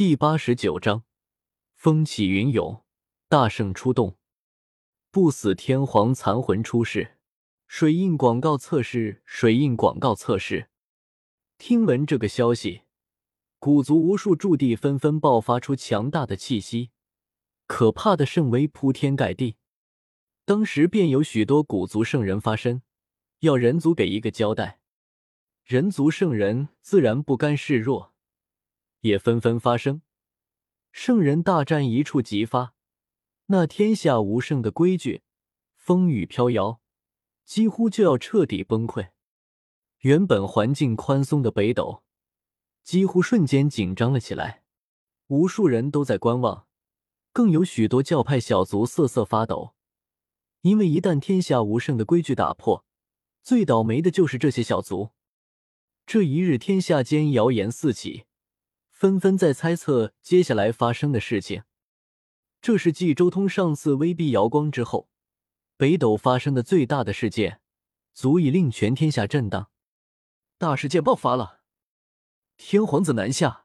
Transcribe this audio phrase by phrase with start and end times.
[0.00, 1.04] 第八十九章，
[1.74, 2.82] 风起云涌，
[3.28, 4.16] 大圣出动，
[5.10, 7.18] 不死天皇残魂出世。
[7.66, 10.70] 水印广告测试，水印广告测试。
[11.58, 12.84] 听闻这个消息，
[13.58, 16.92] 古族无数驻地纷纷爆发出强大的气息，
[17.66, 19.56] 可怕的圣威铺天盖地。
[20.46, 22.80] 当时便有许多古族圣人发声，
[23.40, 24.80] 要人族给一个交代。
[25.62, 28.14] 人族圣人自然不甘示弱，
[29.00, 30.02] 也纷纷发声。
[30.92, 32.74] 圣人大战一触即发，
[33.46, 35.22] 那天下无圣的规矩，
[35.76, 36.80] 风雨飘摇。
[37.44, 39.08] 几乎就要彻底崩溃。
[40.02, 42.04] 原本环境宽松的北斗，
[42.84, 44.62] 几乎瞬间紧张了起来。
[45.26, 46.68] 无数人都在观望，
[47.32, 49.74] 更有许多教派小族瑟瑟发抖。
[50.60, 52.84] 因为一旦天下无圣的规矩打破，
[53.42, 55.10] 最倒霉的就是这些小族。
[56.06, 58.26] 这一日，天下间谣言四起，
[59.00, 61.62] 纷纷在猜测接下来发生的事情。
[62.60, 65.08] 这是继周通上次威逼瑶光之后。
[65.78, 67.62] 北斗发生的最大的事件，
[68.12, 69.70] 足以令全天下震荡。
[70.58, 71.62] 大事件爆发了，
[72.58, 73.64] 天皇子南下，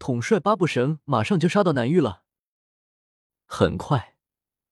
[0.00, 2.24] 统帅八部神马上就杀到南域了。
[3.46, 4.16] 很快，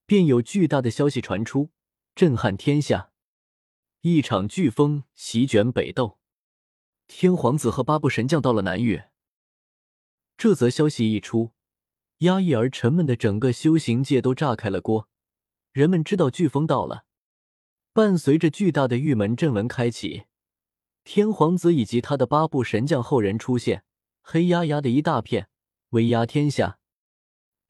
[0.06, 1.70] 便有巨大的消息传出，
[2.16, 3.12] 震撼天下。
[4.00, 6.18] 一场飓风席卷北斗，
[7.06, 9.04] 天皇子和八部神将到了南域。
[10.40, 11.52] 这则消息一出，
[12.20, 15.06] 压抑而沉闷的整个修行界都炸开了锅。
[15.70, 17.04] 人们知道飓风到了，
[17.92, 20.22] 伴随着巨大的玉门阵纹开启，
[21.04, 23.84] 天皇子以及他的八部神将后人出现，
[24.22, 25.50] 黑压压的一大片，
[25.90, 26.78] 威压天下。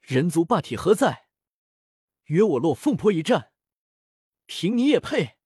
[0.01, 1.27] 人族霸体何在？
[2.27, 3.51] 约我落凤坡一战，
[4.47, 5.39] 凭你也配？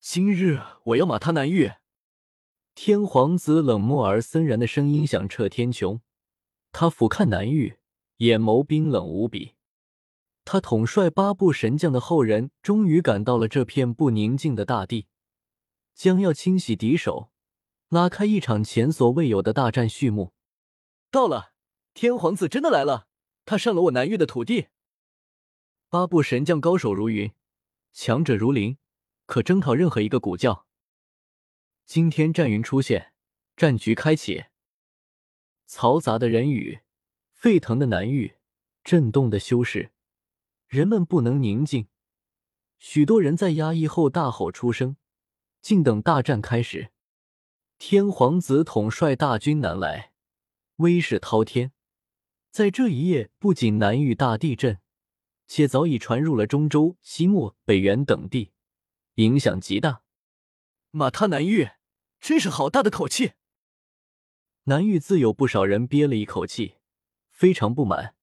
[0.00, 1.72] 今日我要马踏南域！
[2.76, 5.98] 天皇子冷漠而森然的声音响彻天穹，
[6.72, 7.78] 他俯瞰南域，
[8.18, 9.54] 眼眸冰冷无比。
[10.44, 15.06] 他统帅八部神将的后人，终于赶到了这片不宁静的大地，
[15.94, 17.30] 将要清洗敌手，
[17.88, 20.32] 拉开一场前所未有的大战序幕。
[21.10, 21.52] 到了，
[21.92, 23.08] 天皇子真的来了，
[23.44, 24.68] 他上了我南域的土地。
[25.90, 27.32] 八部神将高手如云，
[27.92, 28.78] 强者如林，
[29.26, 30.66] 可征讨任何一个古教。
[31.84, 33.12] 今天战云出现，
[33.56, 34.44] 战局开启，
[35.68, 36.80] 嘈杂的人语，
[37.30, 38.36] 沸腾的南域，
[38.82, 39.92] 震动的修士。
[40.66, 41.88] 人们不能宁静，
[42.78, 44.96] 许多人在压抑后大吼出声，
[45.60, 46.90] 静等大战开始。
[47.78, 50.12] 天皇子统帅大军南来，
[50.76, 51.72] 威势滔天。
[52.50, 54.80] 在这一夜，不仅南域大地震，
[55.46, 58.52] 且早已传入了中州、西漠、北原等地，
[59.16, 60.02] 影响极大。
[60.90, 61.68] 马他南域，
[62.18, 63.32] 真是好大的口气！
[64.68, 66.74] 南域自有不少人憋了一口气，
[67.30, 68.14] 非常不满，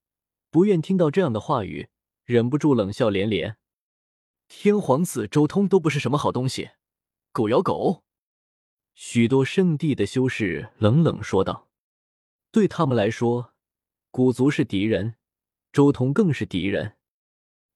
[0.48, 1.88] 不愿听到这样的话语。
[2.24, 3.56] 忍不住冷笑连连，
[4.46, 6.70] 天皇子周通都不是什么好东西，
[7.32, 8.04] 狗咬狗。
[8.94, 11.68] 许多圣地的修士冷冷说道
[12.52, 13.52] ：“对他们来说，
[14.12, 15.16] 古族是敌人，
[15.72, 16.96] 周通更是敌人。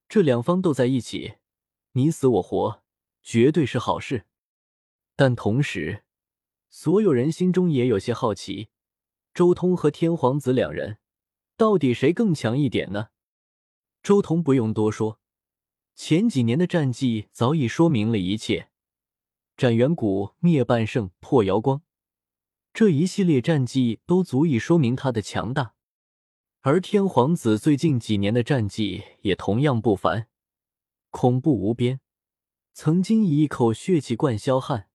[0.07, 1.35] 这两方斗在一起，
[1.91, 2.83] 你死我活，
[3.21, 4.25] 绝对是好事。
[5.17, 6.05] 但同时，
[6.73, 8.69] 所有人心中也有些好奇：
[9.33, 10.99] 周通和天皇子两人，
[11.57, 13.09] 到底谁更强一点呢？”
[14.01, 15.19] 周通不用多说，
[15.95, 18.69] 前几年的战绩早已说明了一切。
[19.57, 21.83] 斩元古、灭半圣、破瑶光，
[22.73, 25.75] 这一系列战绩都足以说明他的强大。
[26.61, 30.29] 而天皇子最近几年的战绩也同样不凡，
[31.09, 31.99] 恐怖无边，
[32.71, 34.87] 曾经以一口血气灌霄汉，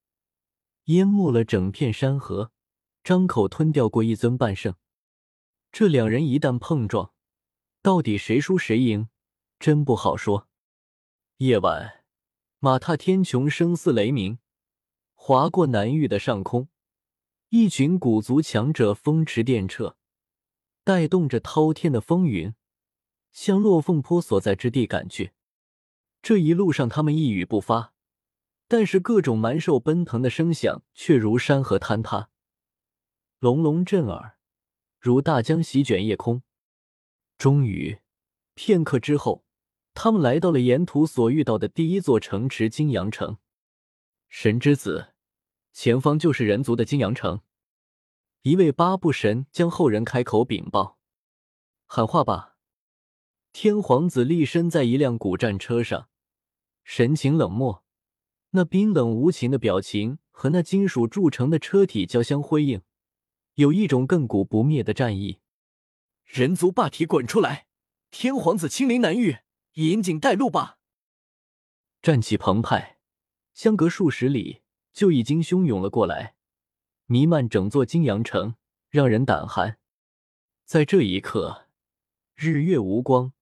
[0.87, 2.53] 淹没了整片山河，
[3.03, 4.75] 张口吞掉过一尊半圣。
[5.73, 7.13] 这两人一旦碰撞，
[7.83, 9.09] 到底谁输谁赢，
[9.59, 10.49] 真不好说。
[11.39, 12.05] 夜晚，
[12.61, 14.39] 马踏天穹，声似雷鸣，
[15.15, 16.69] 划过南域的上空，
[17.49, 19.97] 一群古族强者风驰电掣，
[20.85, 22.55] 带动着滔天的风云，
[23.33, 25.33] 向落凤坡所在之地赶去。
[26.23, 27.93] 这一路上，他们一语不发，
[28.69, 32.31] 但是各种蛮兽奔腾的声响却如山河坍塌，
[33.39, 34.39] 隆隆震耳，
[34.99, 36.43] 如大江席卷夜空。
[37.39, 38.01] 终于，
[38.55, 39.45] 片刻之后，
[39.95, 43.39] 他们来到了沿途所遇到的第一座城池——金阳城。
[44.29, 45.15] 神之子，
[45.73, 47.43] 前方就是人族的金阳城。
[48.43, 50.99] 一位八部神将后人开口禀报
[51.87, 52.57] ：“喊话吧！”
[53.53, 56.09] 天皇子立身在一辆古战车上，
[56.83, 57.85] 神情冷漠，
[58.51, 62.83] 那冰冷无情的表情和那金属铸成的车体交相辉映，
[63.55, 65.41] 有一种亘古不灭的战意。
[66.25, 67.67] 人族霸体滚出来！
[68.11, 69.39] 天皇子亲临南域，
[69.75, 70.79] 引颈带路吧！
[72.01, 72.99] 战气澎湃，
[73.53, 74.63] 相隔数十里
[74.93, 76.37] 就已经汹涌了过来，
[77.07, 78.55] 弥漫整座金阳城，
[78.89, 79.79] 让人胆寒。
[80.65, 81.67] 在这一刻，
[82.35, 83.33] 日月无光，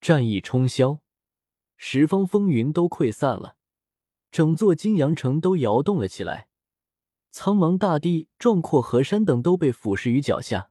[0.00, 1.00] 战意冲霄，
[1.76, 3.56] 十方风云都溃散了，
[4.30, 6.48] 整座金阳城都摇动了起来，
[7.30, 10.70] 苍茫大地、壮阔河山等都被俯视于脚下。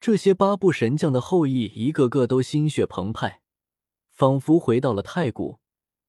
[0.00, 3.40] 这些八部神将的后裔，一个个都心血澎湃，
[4.10, 5.60] 仿佛回到了太古，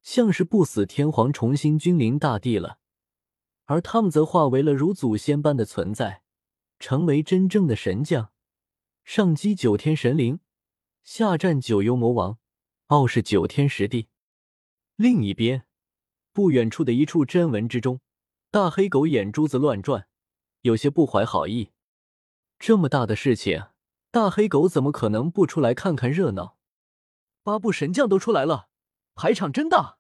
[0.01, 2.79] 像是不死天皇重新君临大地了。
[3.65, 6.23] 而他们则化为了如祖先般的存在，
[6.77, 8.31] 成为真正的神将，
[9.03, 10.39] 上击九天神灵，
[11.03, 12.37] 下战九幽魔王，
[12.87, 14.09] 傲视九天十地。
[14.95, 15.65] 另一边，
[16.35, 18.01] 不远处的一处真文之中，
[18.51, 20.05] 大黑狗眼珠子乱转，
[20.63, 21.71] 有些不怀好意。
[22.59, 23.67] 这么大的事情。
[24.11, 26.57] 大黑狗怎么可能不出来看看热闹？
[27.41, 28.67] 八部神将都出来了，
[29.13, 29.97] 排场真大。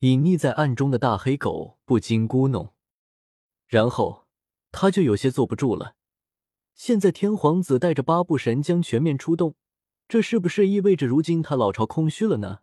[0.00, 2.70] 隐匿在暗中的大黑狗不禁咕哝，
[3.66, 4.26] 然后
[4.72, 5.94] 他就有些坐不住了。
[6.74, 9.54] 现在天皇子带着八部神将全面出动，
[10.08, 12.60] 这是不是意味着如今他老巢空虚了呢？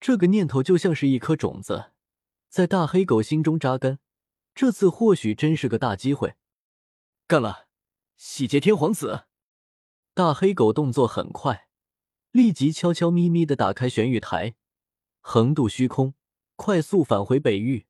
[0.00, 1.92] 这个念头就像是一颗种子，
[2.48, 3.98] 在大黑狗心中扎根。
[4.54, 6.34] 这次或许真是个大机会，
[7.26, 7.68] 干了！
[8.16, 9.26] 洗劫天皇子！
[10.12, 11.68] 大黑狗动作很快，
[12.32, 14.56] 立即悄悄咪咪的打开玄玉台，
[15.20, 16.14] 横渡虚空，
[16.56, 17.86] 快速返回北域，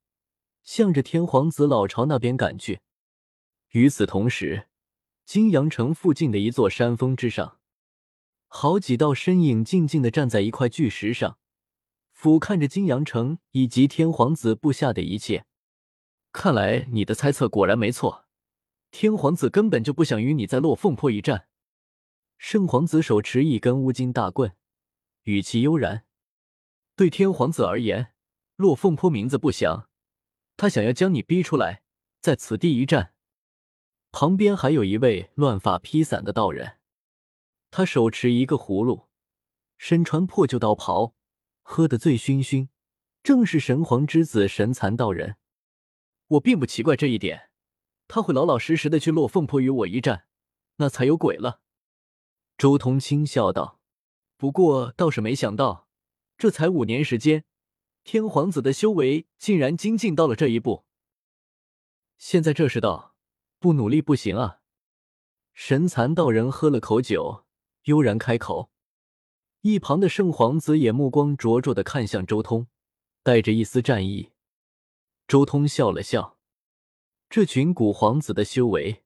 [0.63, 2.81] 向着天皇子老巢那边赶去。
[3.71, 4.69] 与此同时，
[5.25, 7.59] 金阳城附近的一座山峰之上，
[8.47, 11.39] 好几道身影静静的站在一块巨石上，
[12.23, 15.47] 俯瞰着金阳城以及天皇子布下的一切。
[16.33, 18.27] 看来你的猜测果然没错，
[18.91, 21.49] 天皇子根本就不想与你在落凤坡一战。
[22.37, 24.55] 圣皇子手持一根乌金大棍，
[25.23, 26.05] 语气悠然。
[26.95, 28.13] 对天皇子而言，
[28.57, 29.89] 落凤坡名字不详，
[30.59, 31.83] 他想要将你逼出来，
[32.21, 33.15] 在此地一战。
[34.13, 36.77] 旁边还有一位乱发披散的道人，
[37.71, 39.09] 他手持一个葫芦，
[39.79, 41.15] 身穿破旧道袍，
[41.71, 42.67] 喝得醉醺醺，
[43.23, 45.37] 正是神皇之子神蚕道人。
[46.27, 47.51] 我并不奇怪这一点，
[48.09, 50.25] 他会老老实实的去落凤坡与我一战，
[50.79, 51.61] 那才有鬼了。
[52.59, 53.79] 周通轻笑道
[54.37, 55.87] ：“不过倒是没想到，
[56.37, 57.45] 这才五年时间，
[58.03, 60.85] 天皇子的修为竟然精进到了这一步。
[62.19, 63.15] 现在这世道，
[63.61, 64.59] 不努力不行啊！”
[65.55, 67.47] 神蚕道人喝了口酒，
[67.85, 68.73] 悠然开口。
[69.63, 72.67] 一旁的圣皇子也目光灼灼的看向周通，
[73.23, 74.31] 带着一丝战意。
[75.29, 76.39] 周通笑了笑，
[77.29, 79.03] 这群古皇子的修为，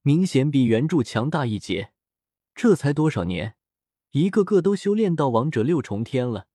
[0.00, 1.92] 明显比原著强大一截。
[2.54, 3.56] 这才多少年，
[4.12, 6.46] 一个个都修炼到王者六重天了，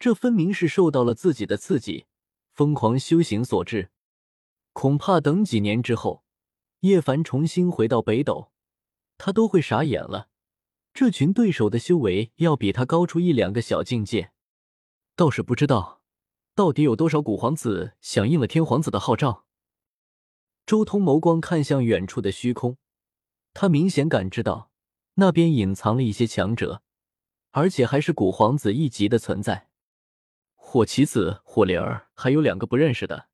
[0.00, 2.06] 这分明是受到了自己的刺激，
[2.52, 3.90] 疯狂修行所致。
[4.72, 6.24] 恐怕等几年之后，
[6.80, 8.50] 叶凡重新回到北斗，
[9.16, 10.28] 他都会傻眼了。
[10.94, 14.30] 这群对手的修为要比他高出一两个小境界，
[15.16, 16.00] 倒是不知道
[16.54, 19.44] 到底有多少古皇子响应了天皇子的号召。
[20.64, 22.78] 周通眸光看向远处的虚空，
[23.52, 24.70] 他明显感知到。
[25.14, 26.82] 那边隐藏了一些强者，
[27.50, 29.68] 而且还是古皇子一级的存在。
[30.54, 33.28] 火棋子、火灵儿，还有两个不认识的，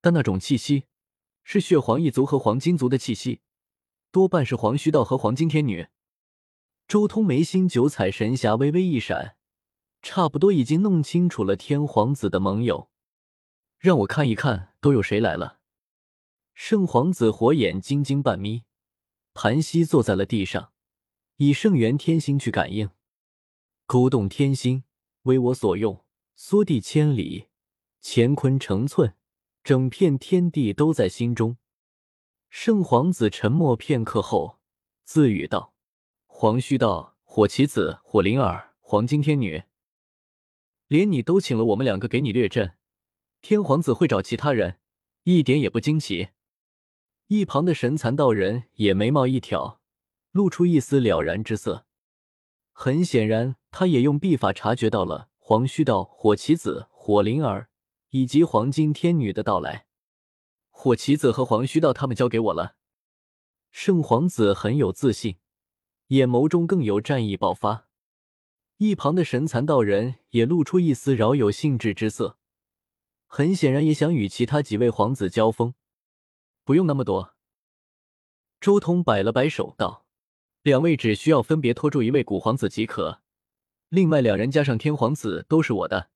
[0.00, 0.84] 但那种气息
[1.44, 3.40] 是血皇一族和黄金族的气息，
[4.10, 5.88] 多半是黄须道和黄金天女。
[6.88, 9.36] 周通眉心九彩神霞微微一闪，
[10.02, 12.90] 差不多已经弄清楚了天皇子的盟友。
[13.78, 15.58] 让我看一看都有谁来了。
[16.54, 18.62] 圣皇子火眼金睛半眯，
[19.34, 20.72] 盘膝坐在了地上。
[21.38, 22.88] 以圣元天心去感应，
[23.84, 24.84] 勾动天心，
[25.22, 26.04] 为我所用。
[26.34, 27.48] 缩地千里，
[28.02, 29.14] 乾坤成寸，
[29.64, 31.56] 整片天地都在心中。
[32.48, 34.58] 圣皇子沉默片刻后，
[35.04, 35.74] 自语道
[36.38, 39.62] ：“黄须道、火棋子、火灵儿、黄金天女，
[40.86, 42.76] 连你都请了我们两个给你掠阵，
[43.40, 44.78] 天皇子会找其他人，
[45.22, 46.28] 一点也不惊奇。”
[47.28, 49.80] 一旁的神蚕道人也眉毛一挑。
[50.32, 51.86] 露出一丝了然之色，
[52.70, 57.70] 很显然，他也用秘法察觉到了黄须道、火棋子、火灵儿
[58.10, 59.86] 以及黄金天女的到来。
[60.68, 62.76] 火棋子和黄须道他们交给我了。
[63.70, 65.38] 圣皇子很有自信，
[66.08, 67.88] 眼眸中更有战意爆发。
[68.76, 72.38] 一旁的神残道人也露出一丝饶有兴致之色，
[73.26, 75.74] 很显然也想与其他几位皇子交锋。
[76.64, 77.34] 不用那么多。
[78.60, 80.04] 周通摆了摆手道。
[80.62, 83.20] 两位只需要分别拖住一位古皇子即可，
[83.88, 86.10] 另外两人加上天皇子都是我的。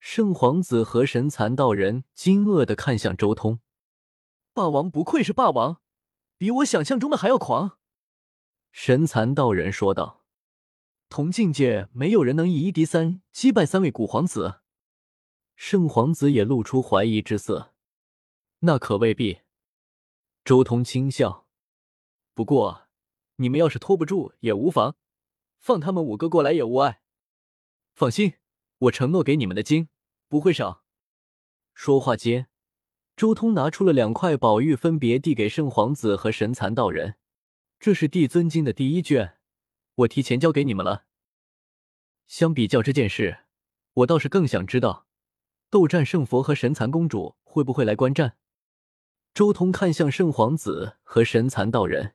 [0.00, 3.60] 圣皇子和神残道人惊愕的看向周通，
[4.52, 5.80] 霸王不愧是霸王，
[6.36, 7.78] 比我想象中的还要狂。
[8.72, 10.24] 神蚕道人说道
[11.08, 14.60] ：“同境界没有人能以一敌三，击败三位古皇子。”
[15.54, 17.74] 圣皇子也露出怀疑之色
[18.60, 19.42] ：“那可未必。”
[20.44, 21.46] 周通轻笑
[22.34, 22.88] ：“不过
[23.36, 24.96] 你们要是拖不住也无妨，
[25.58, 27.02] 放他们五个过来也无碍。
[27.94, 28.34] 放心，
[28.78, 29.88] 我承诺给你们的金。”
[30.28, 30.82] 不会少。
[31.74, 32.48] 说话间，
[33.14, 37.16] 周通拿出了两块宝玉，分别递给圣皇子和神蚕道人。
[37.84, 39.38] 这是帝尊经的第一卷，
[39.96, 41.06] 我提前交给你们了。
[42.28, 43.40] 相比较这件事，
[43.94, 45.08] 我倒是更想知道，
[45.68, 48.36] 斗战胜佛和神蚕公主会不会来观战。
[49.34, 52.14] 周通看向圣皇子和神蚕道人，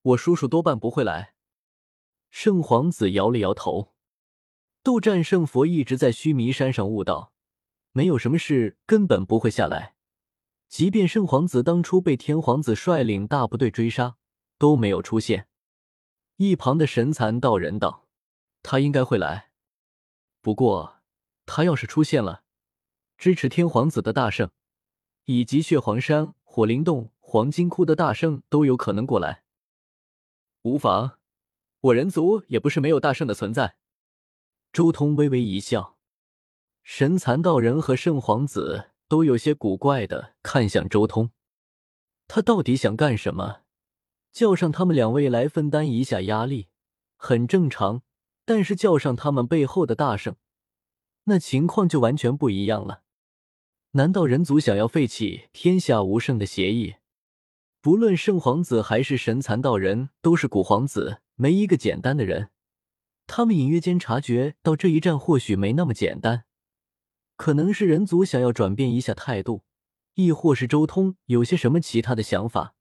[0.00, 1.34] 我叔叔多半不会来。
[2.30, 3.92] 圣皇子摇了摇头。
[4.82, 7.34] 斗战胜佛一直在须弥山上悟道，
[7.92, 9.94] 没有什么事根本不会下来。
[10.70, 14.16] 即便圣皇子当初被天皇子率领大部队追杀，
[14.60, 15.48] 都没有出现。
[16.36, 18.06] 一旁的神蚕道人道
[18.62, 19.50] ：“他应该会来，
[20.42, 21.00] 不过
[21.46, 22.44] 他要是出现了，
[23.16, 24.50] 支持天皇子的大圣，
[25.24, 29.44] 以及血皇山、火灵洞、黄金窟的大圣都有可能过来。
[30.62, 31.18] 无妨，
[31.80, 33.76] 我人族也不是没有大圣的存在。”
[34.74, 35.96] 周通微微一笑，
[36.82, 41.30] 神蚕道人和圣皇子都有些古怪的看向周通，
[42.28, 43.62] 他到底想干什么？
[44.32, 46.68] 叫上他们两位来分担一下压力，
[47.16, 48.02] 很正常。
[48.46, 50.34] 但是叫上他们背后的大圣，
[51.24, 53.02] 那情况就完全不一样了。
[53.92, 56.96] 难道人族想要废弃天下无圣的协议？
[57.80, 62.50] 不论圣皇子还是神蚕道人，都是古皇子，没一个简单的人。
[63.28, 66.44] 他们隐约间察觉到这一战或许没那么简单，
[67.36, 69.62] 可能是人族想要转变一下态度，
[70.14, 72.74] 亦或是周通有些什么其他的想法。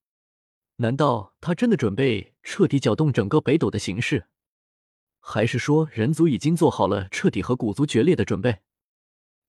[0.82, 4.28] 难道他真的准备彻底搅动整个北斗的形势，
[5.20, 8.60] 还是说人族已经做好了彻底和古族决裂的准备？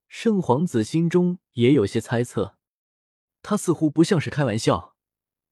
[0.08, 2.56] 圣皇子心中也有些猜测，
[3.42, 4.96] 他似乎不像是开玩笑，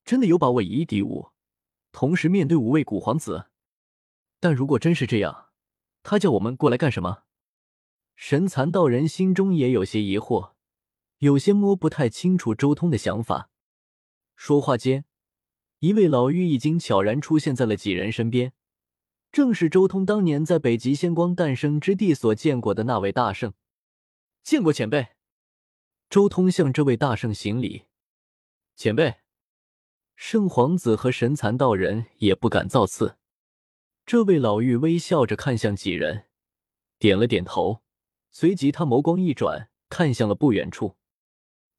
[0.05, 1.31] 真的有把握以一敌五，
[1.93, 3.47] 同时面对五位古皇子。
[4.41, 5.51] 但如果真是这样，
[6.03, 7.23] 他叫我们过来干什么？
[8.17, 10.55] 神蚕道人心中也有些疑惑，
[11.19, 13.51] 有些摸不太清楚周通的想法。
[14.35, 15.05] 说话间，
[15.81, 18.53] 一位老妪已经悄然出现在了几人身边，
[19.31, 23.53] 正是周通当年在北极仙光诞生之地所见过的那位大圣。
[24.43, 25.09] 见过前辈。
[26.11, 27.85] 周通向这位大圣行礼。
[28.75, 29.17] 前辈，
[30.17, 33.19] 圣皇子和神蚕道人也不敢造次。
[34.07, 36.25] 这位老妪微笑着看向几人，
[36.99, 37.83] 点了点头，
[38.31, 40.97] 随即他眸光一转，看向了不远处。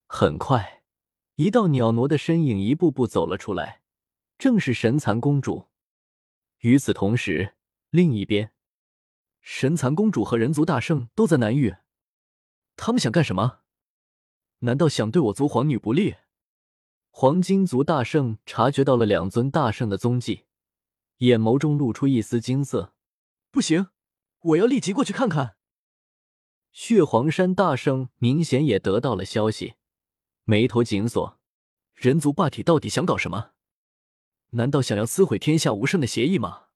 [0.06, 0.84] 很快，
[1.36, 3.79] 一道袅娜的身影一步步走了出来，
[4.40, 5.68] 正是神蚕公主。
[6.60, 7.56] 与此同时，
[7.90, 8.54] 另一边，
[9.42, 11.76] 神蚕公主和人族大圣都在南域，
[12.78, 13.60] 他们想干什么？
[14.60, 16.16] 难道想对我族皇女不利？
[17.12, 20.46] 黄金族大圣察觉到了两尊大圣的踪迹。
[21.18, 22.94] 眼眸中露出一丝金色，
[23.52, 23.88] 不行，
[24.40, 25.58] 我要立即过去看看。
[26.72, 29.74] 血皇山大圣明显也得到了消息，
[30.46, 31.38] 眉头紧锁。
[31.94, 33.52] 人族霸体到底想搞什么？
[34.52, 36.68] 难道想要撕毁天下无圣的协议吗？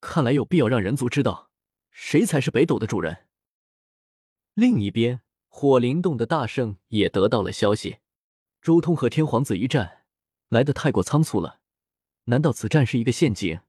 [0.00, 1.50] 看来有必要让人族知道，
[1.90, 3.26] 谁才是北斗的主人。
[4.54, 7.98] 另一边，火灵洞的大圣也得到了消息，
[8.62, 10.04] 周通和天皇子一战
[10.48, 11.60] 来的太过仓促了。
[12.24, 13.60] 难道此战是一个陷阱，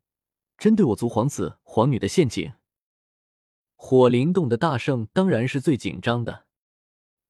[0.57, 2.53] 针对我族皇子皇女的陷阱？
[3.75, 6.45] 火灵洞的大圣当然是最紧张的，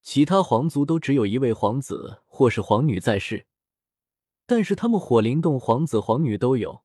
[0.01, 3.46] 其他皇族都只有一位皇子或是皇女在世，
[4.49, 6.81] 但是他们火灵洞皇子皇女都有，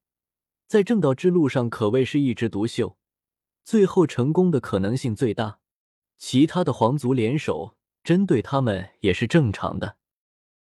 [0.66, 2.98] 在正道之路上可谓是一枝独秀，
[3.64, 5.60] 最后成功的可能性最大。
[6.18, 9.96] 其他的皇族联手针对他们也是正常的。